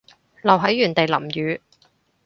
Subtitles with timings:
[0.41, 1.61] 留喺原地淋雨